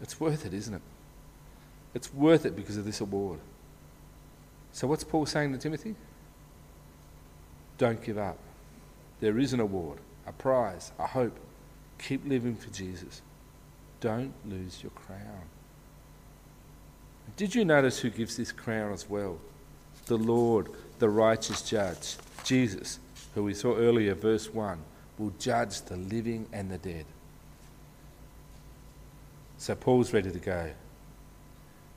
it's 0.00 0.20
worth 0.20 0.44
it, 0.44 0.52
isn't 0.52 0.74
it? 0.74 0.82
It's 1.96 2.12
worth 2.12 2.44
it 2.44 2.54
because 2.54 2.76
of 2.76 2.84
this 2.84 3.00
award. 3.00 3.38
So, 4.72 4.86
what's 4.86 5.02
Paul 5.02 5.24
saying 5.24 5.52
to 5.52 5.58
Timothy? 5.58 5.94
Don't 7.78 8.04
give 8.04 8.18
up. 8.18 8.36
There 9.20 9.38
is 9.38 9.54
an 9.54 9.60
award, 9.60 9.96
a 10.26 10.32
prize, 10.32 10.92
a 10.98 11.06
hope. 11.06 11.34
Keep 11.98 12.28
living 12.28 12.54
for 12.54 12.68
Jesus. 12.68 13.22
Don't 14.00 14.34
lose 14.44 14.82
your 14.82 14.90
crown. 14.90 15.40
Did 17.38 17.54
you 17.54 17.64
notice 17.64 17.98
who 17.98 18.10
gives 18.10 18.36
this 18.36 18.52
crown 18.52 18.92
as 18.92 19.08
well? 19.08 19.38
The 20.04 20.18
Lord, 20.18 20.68
the 20.98 21.08
righteous 21.08 21.62
judge, 21.62 22.16
Jesus, 22.44 22.98
who 23.34 23.42
we 23.42 23.54
saw 23.54 23.74
earlier, 23.74 24.12
verse 24.12 24.52
1, 24.52 24.78
will 25.16 25.32
judge 25.38 25.80
the 25.80 25.96
living 25.96 26.46
and 26.52 26.70
the 26.70 26.76
dead. 26.76 27.06
So 29.56 29.74
Paul's 29.74 30.12
ready 30.12 30.30
to 30.30 30.38
go. 30.38 30.72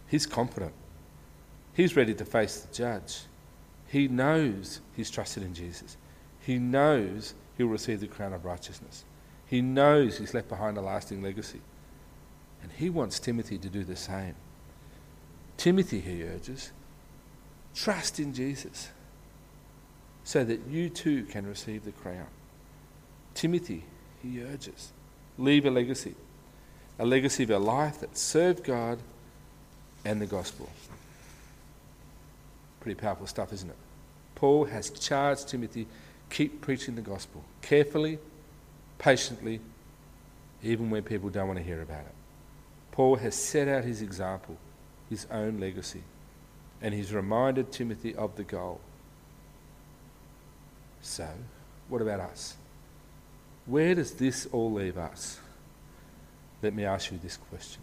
He's 0.09 0.25
confident. 0.25 0.73
He's 1.73 1.95
ready 1.95 2.13
to 2.15 2.25
face 2.25 2.59
the 2.59 2.73
judge. 2.73 3.21
He 3.87 4.07
knows 4.07 4.81
he's 4.95 5.09
trusted 5.09 5.43
in 5.43 5.53
Jesus. 5.53 5.97
He 6.41 6.57
knows 6.57 7.35
he'll 7.57 7.67
receive 7.67 8.01
the 8.01 8.07
crown 8.07 8.33
of 8.33 8.43
righteousness. 8.43 9.05
He 9.45 9.61
knows 9.61 10.17
he's 10.17 10.33
left 10.33 10.49
behind 10.49 10.77
a 10.77 10.81
lasting 10.81 11.23
legacy. 11.23 11.61
And 12.61 12.71
he 12.71 12.89
wants 12.89 13.19
Timothy 13.19 13.57
to 13.59 13.69
do 13.69 13.83
the 13.83 13.95
same. 13.95 14.35
Timothy, 15.57 15.99
he 15.99 16.23
urges, 16.23 16.71
trust 17.75 18.19
in 18.19 18.33
Jesus 18.33 18.89
so 20.23 20.43
that 20.43 20.67
you 20.67 20.89
too 20.89 21.23
can 21.25 21.45
receive 21.45 21.85
the 21.85 21.91
crown. 21.91 22.27
Timothy, 23.33 23.85
he 24.21 24.41
urges, 24.41 24.91
leave 25.37 25.65
a 25.65 25.71
legacy, 25.71 26.15
a 26.97 27.05
legacy 27.05 27.43
of 27.43 27.49
a 27.49 27.59
life 27.59 27.99
that 27.99 28.17
served 28.17 28.63
God 28.63 28.99
and 30.05 30.21
the 30.21 30.25
gospel. 30.25 30.69
Pretty 32.79 32.99
powerful 32.99 33.27
stuff, 33.27 33.51
isn't 33.53 33.69
it? 33.69 33.75
Paul 34.35 34.65
has 34.65 34.89
charged 34.89 35.49
Timothy 35.49 35.87
keep 36.29 36.61
preaching 36.61 36.95
the 36.95 37.01
gospel 37.01 37.43
carefully, 37.61 38.19
patiently, 38.97 39.59
even 40.63 40.89
when 40.89 41.03
people 41.03 41.29
don't 41.29 41.47
want 41.47 41.57
to 41.57 41.63
hear 41.63 41.81
about 41.81 42.01
it. 42.01 42.13
Paul 42.91 43.15
has 43.17 43.35
set 43.35 43.67
out 43.67 43.83
his 43.83 44.01
example, 44.01 44.57
his 45.09 45.25
own 45.31 45.59
legacy, 45.59 46.03
and 46.81 46.93
he's 46.93 47.13
reminded 47.13 47.71
Timothy 47.71 48.15
of 48.15 48.35
the 48.35 48.43
goal. 48.43 48.79
So, 51.01 51.27
what 51.87 52.01
about 52.01 52.19
us? 52.19 52.55
Where 53.65 53.95
does 53.95 54.13
this 54.13 54.47
all 54.51 54.71
leave 54.71 54.97
us? 54.97 55.39
Let 56.61 56.73
me 56.73 56.83
ask 56.83 57.11
you 57.11 57.19
this 57.21 57.37
question 57.37 57.81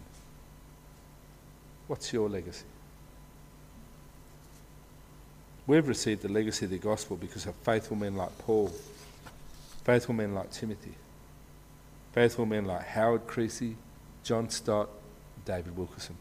What's 1.87 2.11
your 2.11 2.29
legacy? 2.29 2.65
We've 5.65 5.87
received 5.87 6.21
the 6.21 6.29
legacy 6.29 6.65
of 6.65 6.71
the 6.71 6.77
gospel 6.77 7.17
because 7.17 7.45
of 7.45 7.55
faithful 7.55 7.97
men 7.97 8.15
like 8.15 8.37
Paul, 8.39 8.71
faithful 9.83 10.15
men 10.15 10.33
like 10.33 10.51
Timothy, 10.51 10.93
faithful 12.13 12.45
men 12.45 12.65
like 12.65 12.85
Howard 12.85 13.27
Creecy, 13.27 13.75
John 14.23 14.49
Stott, 14.49 14.89
David 15.45 15.77
Wilkerson. 15.77 16.15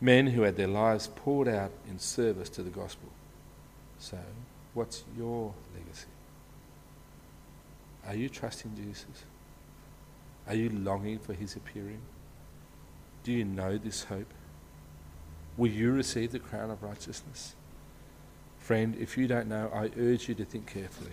Men 0.00 0.28
who 0.28 0.42
had 0.42 0.56
their 0.56 0.68
lives 0.68 1.08
poured 1.08 1.48
out 1.48 1.72
in 1.88 1.98
service 1.98 2.48
to 2.50 2.62
the 2.62 2.70
gospel. 2.70 3.08
So, 3.98 4.18
what's 4.74 5.02
your 5.16 5.52
legacy? 5.76 6.06
Are 8.06 8.14
you 8.14 8.28
trusting 8.28 8.76
Jesus? 8.76 9.24
Are 10.46 10.54
you 10.54 10.70
longing 10.70 11.18
for 11.18 11.34
his 11.34 11.56
appearing? 11.56 12.00
Do 13.28 13.34
you 13.34 13.44
know 13.44 13.76
this 13.76 14.04
hope? 14.04 14.32
Will 15.58 15.70
you 15.70 15.92
receive 15.92 16.32
the 16.32 16.38
crown 16.38 16.70
of 16.70 16.82
righteousness? 16.82 17.54
Friend, 18.58 18.96
if 18.98 19.18
you 19.18 19.28
don't 19.28 19.48
know, 19.48 19.70
I 19.70 19.90
urge 20.00 20.30
you 20.30 20.34
to 20.36 20.46
think 20.46 20.72
carefully. 20.72 21.12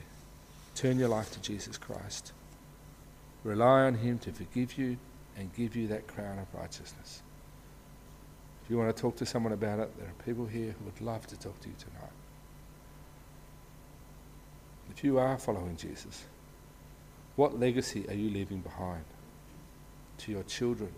Turn 0.76 0.98
your 0.98 1.10
life 1.10 1.34
to 1.34 1.42
Jesus 1.42 1.78
Christ. 1.78 2.32
Rely 3.44 3.82
on 3.82 3.96
him 3.96 4.18
to 4.20 4.32
forgive 4.32 4.78
you 4.78 4.96
and 5.36 5.54
give 5.58 5.76
you 5.76 5.88
that 5.88 6.08
crown 6.08 6.40
of 6.40 6.48
righteousness. 6.58 7.22
If 8.64 8.70
you 8.70 8.78
want 8.78 8.96
to 8.96 9.02
talk 9.02 9.18
to 9.18 9.26
someone 9.26 9.52
about 9.52 9.80
it, 9.80 10.00
there 10.00 10.08
are 10.08 10.24
people 10.24 10.46
here 10.46 10.74
who 10.80 10.86
would 10.86 11.02
love 11.02 11.28
to 11.28 11.38
talk 11.38 11.60
to 11.60 11.68
you 11.68 11.76
tonight. 11.78 12.16
If 14.90 15.04
you 15.04 15.20
are 15.20 15.38
following 15.38 15.76
Jesus, 15.76 16.24
what 17.36 17.60
legacy 17.60 18.08
are 18.08 18.16
you 18.16 18.30
leaving 18.30 18.62
behind 18.62 19.04
to 20.20 20.32
your 20.32 20.44
children, 20.44 20.94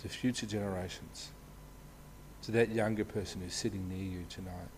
to 0.00 0.08
future 0.08 0.46
generations, 0.46 1.30
to 2.42 2.52
that 2.52 2.70
younger 2.70 3.04
person 3.04 3.40
who's 3.40 3.54
sitting 3.54 3.88
near 3.88 4.20
you 4.20 4.24
tonight? 4.28 4.70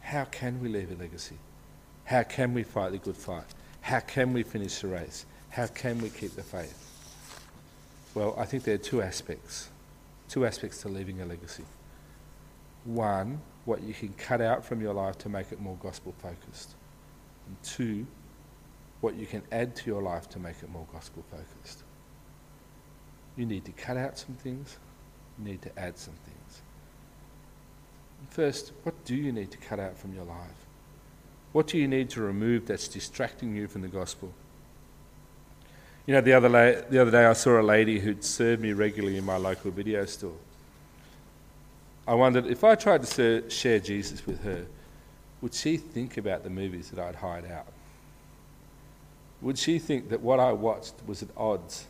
How 0.00 0.24
can 0.24 0.60
we 0.60 0.68
leave 0.68 0.90
a 0.90 0.94
legacy? 0.94 1.38
How 2.04 2.22
can 2.22 2.52
we 2.52 2.62
fight 2.62 2.92
the 2.92 2.98
good 2.98 3.16
fight? 3.16 3.44
How 3.80 4.00
can 4.00 4.32
we 4.32 4.42
finish 4.42 4.80
the 4.80 4.88
race? 4.88 5.24
How 5.50 5.66
can 5.66 5.98
we 5.98 6.10
keep 6.10 6.34
the 6.34 6.42
faith? 6.42 6.86
Well, 8.14 8.34
I 8.36 8.44
think 8.44 8.64
there 8.64 8.74
are 8.74 8.78
two 8.78 9.02
aspects. 9.02 9.70
Two 10.28 10.44
aspects 10.44 10.82
to 10.82 10.88
leaving 10.88 11.20
a 11.20 11.26
legacy. 11.26 11.64
One, 12.84 13.40
what 13.64 13.82
you 13.82 13.94
can 13.94 14.12
cut 14.14 14.40
out 14.40 14.64
from 14.64 14.80
your 14.80 14.94
life 14.94 15.16
to 15.18 15.28
make 15.28 15.52
it 15.52 15.60
more 15.60 15.76
gospel 15.82 16.14
focused. 16.18 16.74
And 17.46 17.56
two, 17.62 18.06
what 19.00 19.14
you 19.14 19.26
can 19.26 19.42
add 19.52 19.76
to 19.76 19.86
your 19.86 20.02
life 20.02 20.28
to 20.30 20.38
make 20.38 20.56
it 20.62 20.70
more 20.70 20.86
gospel 20.92 21.24
focused. 21.30 21.84
You 23.40 23.46
need 23.46 23.64
to 23.64 23.72
cut 23.72 23.96
out 23.96 24.18
some 24.18 24.34
things, 24.34 24.76
you 25.38 25.50
need 25.50 25.62
to 25.62 25.78
add 25.78 25.96
some 25.96 26.12
things. 26.26 26.60
First, 28.28 28.72
what 28.82 29.02
do 29.06 29.16
you 29.16 29.32
need 29.32 29.50
to 29.52 29.56
cut 29.56 29.80
out 29.80 29.96
from 29.96 30.14
your 30.14 30.24
life? 30.24 30.66
What 31.52 31.66
do 31.66 31.78
you 31.78 31.88
need 31.88 32.10
to 32.10 32.20
remove 32.20 32.66
that's 32.66 32.86
distracting 32.86 33.56
you 33.56 33.66
from 33.66 33.80
the 33.80 33.88
gospel? 33.88 34.34
You 36.04 36.12
know, 36.12 36.20
the 36.20 36.34
other, 36.34 36.50
la- 36.50 36.82
the 36.90 37.00
other 37.00 37.10
day 37.10 37.24
I 37.24 37.32
saw 37.32 37.58
a 37.58 37.62
lady 37.62 37.98
who'd 37.98 38.22
served 38.22 38.60
me 38.60 38.74
regularly 38.74 39.16
in 39.16 39.24
my 39.24 39.38
local 39.38 39.70
video 39.70 40.04
store. 40.04 40.36
I 42.06 42.12
wondered 42.12 42.46
if 42.46 42.62
I 42.62 42.74
tried 42.74 43.00
to 43.00 43.06
ser- 43.06 43.48
share 43.48 43.80
Jesus 43.80 44.26
with 44.26 44.44
her, 44.44 44.66
would 45.40 45.54
she 45.54 45.78
think 45.78 46.18
about 46.18 46.44
the 46.44 46.50
movies 46.50 46.90
that 46.90 47.02
I'd 47.02 47.14
hide 47.14 47.50
out? 47.50 47.68
Would 49.40 49.56
she 49.56 49.78
think 49.78 50.10
that 50.10 50.20
what 50.20 50.38
I 50.38 50.52
watched 50.52 50.92
was 51.06 51.22
at 51.22 51.30
odds 51.38 51.86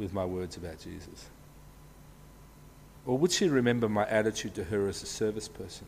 with 0.00 0.12
my 0.12 0.24
words 0.24 0.56
about 0.56 0.80
Jesus? 0.80 1.30
Or 3.06 3.16
would 3.16 3.30
she 3.30 3.48
remember 3.48 3.88
my 3.88 4.06
attitude 4.08 4.56
to 4.56 4.64
her 4.64 4.88
as 4.88 5.02
a 5.02 5.06
service 5.06 5.46
person? 5.46 5.86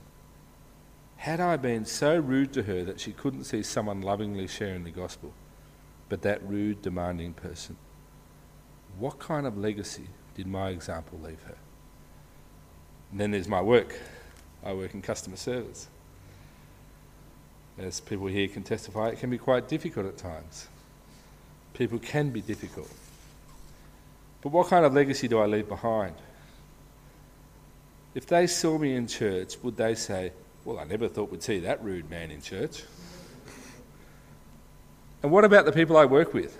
Had 1.16 1.40
I 1.40 1.57
been 1.57 1.85
so 1.85 2.16
rude 2.16 2.52
to 2.52 2.62
her 2.62 2.85
that 2.85 3.00
she 3.00 3.12
couldn't 3.12 3.45
see 3.45 3.64
someone 3.64 4.00
lovingly 4.00 4.47
sharing 4.47 4.85
the 4.85 4.90
gospel? 4.92 5.33
but 6.12 6.21
that 6.21 6.47
rude, 6.47 6.83
demanding 6.83 7.33
person. 7.33 7.75
What 8.99 9.19
kind 9.19 9.47
of 9.47 9.57
legacy 9.57 10.09
did 10.35 10.47
my 10.47 10.69
example 10.69 11.19
leave 11.25 11.40
her? 11.45 11.57
And 13.11 13.19
then 13.19 13.31
there's 13.31 13.49
my 13.49 13.62
work. 13.62 13.99
I 14.62 14.75
work 14.75 14.92
in 14.92 15.00
customer 15.00 15.37
service. 15.37 15.88
As 17.78 17.99
people 17.99 18.26
here 18.26 18.47
can 18.47 18.62
testify, 18.62 19.09
it 19.09 19.21
can 19.21 19.31
be 19.31 19.38
quite 19.38 19.69
difficult 19.69 20.04
at 20.04 20.19
times. 20.19 20.69
People 21.73 21.99
can 21.99 22.28
be 22.28 22.42
difficult. 22.42 22.92
But 24.42 24.50
what 24.50 24.66
kind 24.68 24.84
of 24.84 24.92
legacy 24.92 25.28
do 25.28 25.38
I 25.38 25.46
leave 25.46 25.68
behind? 25.68 26.14
If 28.14 28.26
they 28.26 28.46
saw 28.46 28.76
me 28.76 28.94
in 28.94 29.06
church, 29.06 29.56
would 29.62 29.76
they 29.76 29.94
say, 29.94 30.32
Well, 30.64 30.78
I 30.78 30.84
never 30.84 31.08
thought 31.08 31.30
we'd 31.30 31.42
see 31.42 31.61
that 31.61 31.82
rude 31.82 32.11
man 32.11 32.30
in 32.30 32.42
church? 32.42 32.82
And 35.22 35.30
what 35.30 35.44
about 35.44 35.64
the 35.64 35.72
people 35.72 35.96
I 35.96 36.04
work 36.04 36.34
with? 36.34 36.58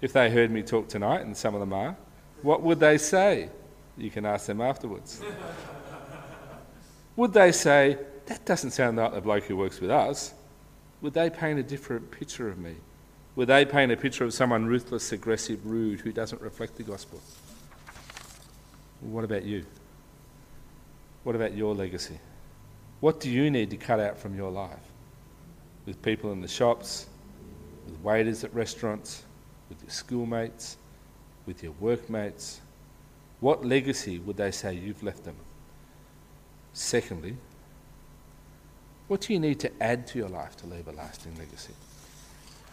If 0.00 0.12
they 0.12 0.30
heard 0.30 0.50
me 0.50 0.62
talk 0.62 0.88
tonight, 0.88 1.22
and 1.22 1.36
some 1.36 1.54
of 1.54 1.60
them 1.60 1.72
are, 1.72 1.96
what 2.42 2.62
would 2.62 2.78
they 2.78 2.96
say? 2.96 3.48
You 3.96 4.10
can 4.10 4.24
ask 4.24 4.46
them 4.46 4.60
afterwards. 4.60 5.20
would 7.16 7.32
they 7.32 7.50
say, 7.50 7.98
that 8.26 8.44
doesn't 8.44 8.70
sound 8.70 8.98
like 8.98 9.12
the 9.12 9.20
bloke 9.20 9.44
who 9.44 9.56
works 9.56 9.80
with 9.80 9.90
us? 9.90 10.34
Would 11.00 11.14
they 11.14 11.30
paint 11.30 11.58
a 11.58 11.62
different 11.62 12.10
picture 12.10 12.48
of 12.48 12.58
me? 12.58 12.76
Would 13.36 13.48
they 13.48 13.66
paint 13.66 13.92
a 13.92 13.96
picture 13.96 14.24
of 14.24 14.32
someone 14.32 14.64
ruthless, 14.64 15.12
aggressive, 15.12 15.64
rude, 15.66 16.00
who 16.00 16.10
doesn't 16.10 16.40
reflect 16.40 16.76
the 16.76 16.82
gospel? 16.82 17.20
What 19.02 19.24
about 19.24 19.44
you? 19.44 19.66
What 21.22 21.36
about 21.36 21.54
your 21.54 21.74
legacy? 21.74 22.18
What 23.00 23.20
do 23.20 23.30
you 23.30 23.50
need 23.50 23.68
to 23.70 23.76
cut 23.76 24.00
out 24.00 24.16
from 24.16 24.34
your 24.34 24.50
life? 24.50 24.78
With 25.84 26.00
people 26.00 26.32
in 26.32 26.40
the 26.40 26.48
shops, 26.48 27.06
with 27.84 28.00
waiters 28.00 28.42
at 28.42 28.54
restaurants, 28.54 29.22
with 29.68 29.82
your 29.82 29.90
schoolmates, 29.90 30.78
with 31.44 31.62
your 31.62 31.72
workmates? 31.78 32.62
What 33.40 33.66
legacy 33.66 34.18
would 34.18 34.38
they 34.38 34.50
say 34.50 34.72
you've 34.72 35.02
left 35.02 35.24
them? 35.24 35.36
Secondly, 36.72 37.36
what 39.08 39.20
do 39.20 39.34
you 39.34 39.40
need 39.40 39.60
to 39.60 39.82
add 39.82 40.06
to 40.08 40.18
your 40.18 40.28
life 40.28 40.56
to 40.56 40.66
leave 40.66 40.88
a 40.88 40.92
lasting 40.92 41.36
legacy? 41.36 41.74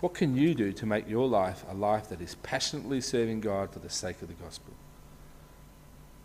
What 0.03 0.15
can 0.15 0.35
you 0.35 0.53
do 0.53 0.73
to 0.73 0.85
make 0.85 1.07
your 1.07 1.29
life 1.29 1.63
a 1.69 1.73
life 1.73 2.09
that 2.09 2.19
is 2.19 2.35
passionately 2.43 2.99
serving 2.99 3.39
God 3.39 3.71
for 3.71 3.79
the 3.79 3.89
sake 3.89 4.21
of 4.21 4.27
the 4.27 4.33
gospel? 4.33 4.73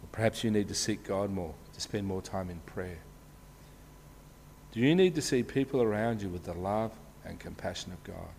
Or 0.03 0.09
perhaps 0.11 0.43
you 0.43 0.51
need 0.51 0.67
to 0.67 0.75
seek 0.75 1.05
God 1.05 1.31
more, 1.31 1.55
to 1.75 1.81
spend 1.81 2.05
more 2.05 2.21
time 2.21 2.51
in 2.51 2.59
prayer. 2.67 2.99
Do 4.73 4.81
you 4.81 4.97
need 4.97 5.15
to 5.15 5.23
see 5.23 5.45
people 5.45 5.81
around 5.81 6.23
you 6.23 6.29
with 6.29 6.43
the 6.43 6.55
love 6.55 6.91
and 7.25 7.39
compassion 7.39 7.93
of 7.93 8.03
God? 8.03 8.35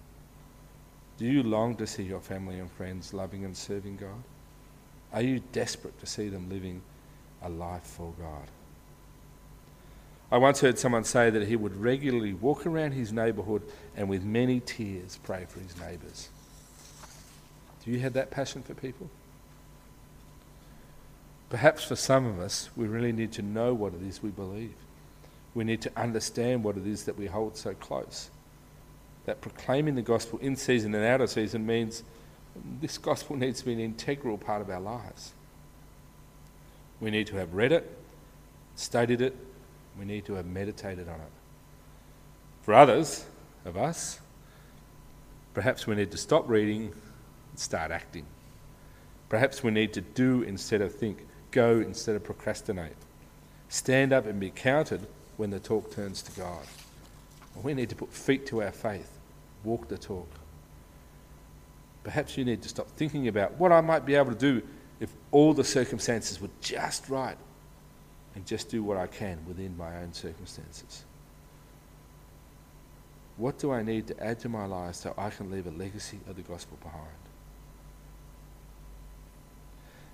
Do 1.17 1.24
you 1.24 1.41
long 1.41 1.77
to 1.77 1.88
see 1.88 2.03
your 2.03 2.19
family 2.19 2.60
and 2.60 2.69
friends 2.69 3.13
loving 3.13 3.46
and 3.46 3.55
serving 3.55 3.96
God? 3.96 4.22
Are 5.13 5.22
you 5.22 5.39
desperate 5.53 5.98
to 6.01 6.05
see 6.05 6.27
them 6.27 6.50
living 6.50 6.82
a 7.43 7.47
life 7.47 7.84
for 7.84 8.13
God? 8.19 8.49
I 10.32 10.38
once 10.38 10.62
heard 10.62 10.78
someone 10.78 11.04
say 11.04 11.30
that 11.30 11.48
he 11.48 11.56
would 11.56 11.76
regularly 11.76 12.34
walk 12.34 12.65
around 12.65 12.92
his 12.92 13.12
neighbourhood 13.12 13.63
and 13.96 14.08
with 14.08 14.24
many 14.24 14.60
tears 14.60 15.20
pray 15.24 15.46
for 15.48 15.60
his 15.60 15.76
neighbours. 15.80 16.30
Do 17.84 17.92
you 17.92 18.00
have 18.02 18.13
that 18.13 18.30
passion 18.30 18.62
for 18.62 18.76
people? 18.76 19.10
Perhaps 21.50 21.84
for 21.84 21.96
some 21.96 22.28
of 22.28 22.39
us, 22.39 22.70
we 22.76 22.88
really 22.88 23.12
need 23.12 23.32
to 23.34 23.42
know 23.42 23.74
what 23.74 23.94
it 23.96 24.04
is 24.04 24.22
we 24.22 24.30
believe. 24.30 24.76
We 25.56 25.63
need 25.63 25.82
to 25.82 25.92
understand 25.96 26.63
what 26.63 26.78
it 26.78 26.86
is 26.86 27.06
that 27.06 27.18
we 27.18 27.26
hold 27.26 27.58
so 27.58 27.74
close 27.74 28.30
that 29.30 29.42
proclaiming 29.42 29.94
the 29.94 30.02
gospel 30.02 30.39
in 30.39 30.56
season 30.56 30.96
and 30.96 31.06
out 31.06 31.22
of 31.22 31.30
season 31.30 31.63
means 31.63 32.04
this 32.82 32.98
gospel 32.98 33.36
needs 33.36 33.60
to 33.60 33.65
be 33.65 33.74
an 33.74 33.80
integral 33.80 34.39
part 34.39 34.60
of 34.60 34.72
our 34.72 34.80
lives. 34.80 35.34
We 37.00 37.12
need 37.12 37.28
to 37.28 37.36
have 37.36 37.54
read 37.54 37.72
it, 37.72 37.96
studied 38.76 39.22
it, 39.22 39.36
we 39.97 40.06
need 40.06 40.25
to 40.25 40.34
have 40.34 40.45
meditated 40.45 41.08
on 41.08 41.15
it. 41.15 41.32
For 42.62 42.73
others 42.73 43.25
of 43.65 43.78
us, 43.78 44.19
perhaps 45.54 45.88
we 45.88 45.95
need 45.95 46.12
to 46.12 46.17
stop 46.17 46.47
reading 46.47 46.93
and 47.49 47.60
start 47.60 47.91
acting. 47.91 48.25
Perhaps 49.30 49.63
we 49.63 49.71
need 49.71 49.93
to 49.93 50.02
do 50.02 50.41
instead 50.41 50.82
of 50.82 50.93
think, 50.93 51.25
go 51.52 51.80
instead 51.80 52.15
of 52.15 52.23
procrastinate, 52.23 52.95
stand 53.69 54.13
up 54.13 54.25
and 54.25 54.39
be 54.39 54.49
counted 54.49 55.08
when 55.38 55.49
the 55.49 55.60
talk 55.60 55.91
turns 55.91 56.21
to 56.23 56.32
God. 56.39 56.65
We 57.62 57.73
need 57.73 57.89
to 57.89 57.95
put 57.95 58.13
feet 58.13 58.45
to 58.47 58.63
our 58.63 58.71
faith 58.71 59.19
walk 59.63 59.88
the 59.88 59.97
talk. 59.97 60.30
Perhaps 62.04 62.38
you 62.38 62.45
need 62.45 62.62
to 62.62 62.69
stop 62.69 62.88
thinking 62.91 63.28
about 63.28 63.54
what 63.54 63.71
I 63.71 63.82
might 63.82 64.06
be 64.06 64.15
able 64.15 64.32
to 64.32 64.38
do 64.38 64.62
if 64.99 65.12
all 65.32 65.54
the 65.54 65.63
circumstances 65.63 66.41
were 66.41 66.49
just 66.62 67.10
right 67.10 67.38
and 68.39 68.47
just 68.47 68.69
do 68.69 68.82
what 68.82 68.95
I 68.95 69.06
can 69.06 69.38
within 69.45 69.75
my 69.75 69.97
own 69.97 70.13
circumstances. 70.13 71.04
What 73.36 73.60
do 73.60 73.73
I 73.73 73.84
need 73.84 74.08
to 74.08 74.23
add 74.23 74.39
to 74.39 74.49
my 74.49 74.65
life 74.65 74.95
so 74.95 75.13
I 75.17 75.30
can 75.30 75.52
leave 75.52 75.67
a 75.67 75.71
legacy 75.71 76.21
of 76.25 76.38
the 76.38 76.41
gospel 76.41 76.78
behind? 76.82 77.04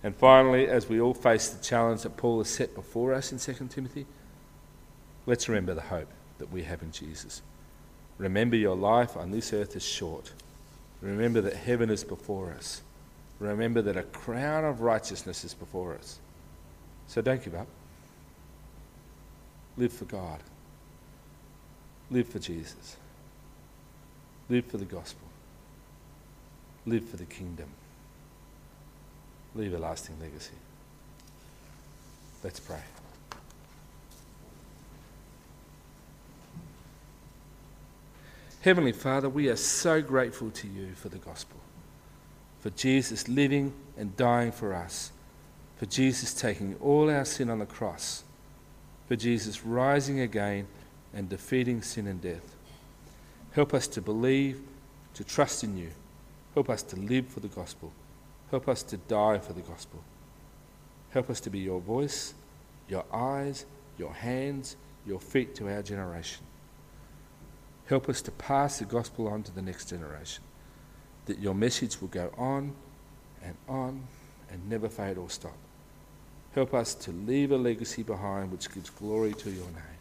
And 0.01 0.15
finally, 0.15 0.67
as 0.67 0.89
we 0.89 0.99
all 0.99 1.13
face 1.13 1.49
the 1.49 1.63
challenge 1.63 2.01
that 2.01 2.17
Paul 2.17 2.39
has 2.39 2.49
set 2.49 2.73
before 2.73 3.13
us 3.13 3.31
in 3.31 3.37
2 3.37 3.67
Timothy, 3.67 4.07
let's 5.27 5.47
remember 5.47 5.75
the 5.75 5.81
hope 5.81 6.09
that 6.39 6.51
we 6.51 6.63
have 6.63 6.81
in 6.81 6.91
Jesus. 6.91 7.43
Remember 8.17 8.55
your 8.55 8.75
life 8.75 9.15
on 9.15 9.29
this 9.29 9.53
earth 9.53 9.75
is 9.75 9.85
short. 9.85 10.31
Remember 10.99 11.41
that 11.41 11.53
heaven 11.53 11.91
is 11.91 12.03
before 12.03 12.53
us. 12.53 12.81
Remember 13.37 13.83
that 13.83 13.97
a 13.97 14.03
crown 14.03 14.65
of 14.65 14.81
righteousness 14.81 15.43
is 15.43 15.53
before 15.53 15.93
us. 15.93 16.17
So 17.05 17.21
don't 17.21 17.43
give 17.43 17.53
up. 17.53 17.67
Live 19.77 19.93
for 19.93 20.05
God. 20.05 20.39
Live 22.09 22.27
for 22.27 22.39
Jesus. 22.39 22.97
Live 24.49 24.65
for 24.65 24.77
the 24.77 24.85
gospel. 24.85 25.27
Live 26.85 27.07
for 27.09 27.17
the 27.17 27.25
kingdom. 27.25 27.67
Leave 29.55 29.73
a 29.73 29.79
lasting 29.79 30.15
legacy. 30.21 30.53
Let's 32.43 32.59
pray. 32.59 32.81
Heavenly 38.61 38.93
Father, 38.93 39.29
we 39.29 39.47
are 39.49 39.55
so 39.55 40.01
grateful 40.01 40.49
to 40.51 40.67
you 40.67 40.93
for 40.95 41.09
the 41.09 41.19
gospel, 41.19 41.59
for 42.59 42.71
Jesus 42.71 43.27
living 43.27 43.73
and 43.95 44.17
dying 44.17 44.51
for 44.51 44.73
us, 44.73 45.11
for 45.77 45.85
Jesus 45.85 46.33
taking 46.33 46.75
all 46.81 47.09
our 47.09 47.25
sin 47.25 47.51
on 47.51 47.59
the 47.59 47.67
cross, 47.67 48.23
for 49.07 49.15
Jesus 49.15 49.65
rising 49.65 50.19
again 50.19 50.67
and 51.13 51.29
defeating 51.29 51.81
sin 51.81 52.07
and 52.07 52.21
death. 52.21 52.55
Help 53.51 53.73
us 53.73 53.87
to 53.87 54.01
believe, 54.01 54.61
to 55.13 55.23
trust 55.23 55.63
in 55.63 55.77
you. 55.77 55.89
Help 56.53 56.69
us 56.69 56.83
to 56.83 56.95
live 56.97 57.27
for 57.27 57.39
the 57.39 57.47
gospel. 57.47 57.91
Help 58.51 58.67
us 58.67 58.83
to 58.83 58.97
die 58.97 59.37
for 59.39 59.53
the 59.53 59.61
gospel. 59.61 60.01
Help 61.09 61.29
us 61.29 61.39
to 61.41 61.49
be 61.49 61.59
your 61.59 61.79
voice, 61.79 62.33
your 62.89 63.05
eyes, 63.11 63.65
your 63.97 64.13
hands, 64.13 64.75
your 65.05 65.19
feet 65.19 65.55
to 65.55 65.69
our 65.69 65.81
generation. 65.81 66.43
Help 67.87 68.09
us 68.09 68.21
to 68.21 68.31
pass 68.31 68.79
the 68.79 68.85
gospel 68.85 69.27
on 69.27 69.43
to 69.43 69.51
the 69.53 69.61
next 69.61 69.89
generation, 69.89 70.43
that 71.27 71.39
your 71.39 71.53
message 71.53 72.01
will 72.01 72.07
go 72.09 72.31
on 72.37 72.73
and 73.43 73.55
on 73.69 74.01
and 74.49 74.69
never 74.69 74.89
fade 74.89 75.17
or 75.17 75.29
stop. 75.29 75.55
Help 76.55 76.73
us 76.73 76.95
to 76.95 77.11
leave 77.11 77.51
a 77.51 77.57
legacy 77.57 78.01
behind 78.01 78.49
which 78.49 78.73
gives 78.73 78.89
glory 78.89 79.33
to 79.33 79.49
your 79.49 79.65
name. 79.65 79.99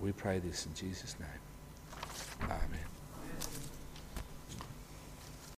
We 0.00 0.10
pray 0.10 0.40
this 0.40 0.66
in 0.66 0.74
Jesus' 0.74 1.14
name. 1.20 2.50
Amen. 2.50 2.93